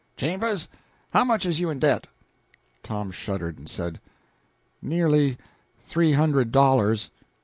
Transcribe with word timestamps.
"Chambers, 0.17 0.67
how 1.11 1.23
much 1.23 1.45
is 1.45 1.59
you 1.59 1.69
in 1.69 1.77
debt?" 1.77 2.07
Tom 2.81 3.11
shuddered, 3.11 3.59
and 3.59 3.69
said 3.69 3.99
"Nearly 4.81 5.37
three 5.79 6.13
hundred 6.13 6.51
dollars." 6.51 7.11